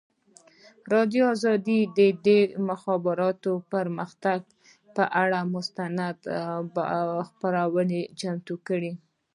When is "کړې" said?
8.67-8.91